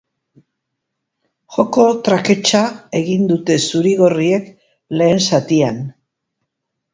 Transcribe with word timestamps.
Joko 1.57 1.83
traketsa 2.07 2.61
egin 3.01 3.29
dute 3.33 3.59
zuri-gorriek 3.67 4.49
lehen 5.03 5.23
zatian. 5.31 5.79